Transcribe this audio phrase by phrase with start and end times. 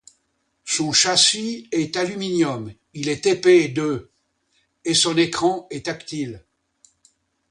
[0.65, 4.09] Son châssis est aluminium, il est épais de
[4.83, 6.43] et son écran est tactile.